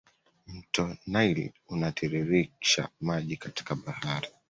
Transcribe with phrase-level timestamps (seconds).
[0.47, 4.27] Mto nile unatiririsha maji katika bahari